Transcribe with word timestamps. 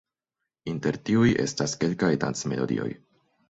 Inter 0.73 0.97
tiuj 1.09 1.35
estas 1.45 1.77
kelkaj 1.85 2.11
dancmelodioj. 2.25 2.91